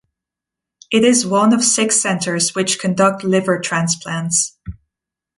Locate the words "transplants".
3.59-4.57